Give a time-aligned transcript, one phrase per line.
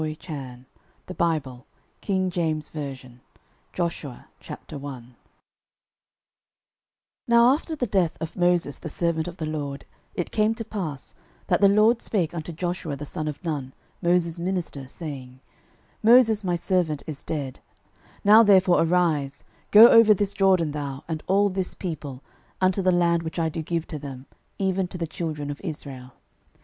[0.01, 0.65] Book 06
[1.09, 1.63] Joshua
[3.75, 5.13] 06:001:001
[7.27, 9.85] Now after the death of Moses the servant of the LORD
[10.15, 11.13] it came to pass,
[11.45, 15.39] that the LORD spake unto Joshua the son of Nun, Moses' minister, saying,
[16.03, 17.59] 06:001:002 Moses my servant is dead;
[18.23, 22.23] now therefore arise, go over this Jordan, thou, and all this people,
[22.59, 24.25] unto the land which I do give to them,
[24.57, 26.13] even to the children of Israel.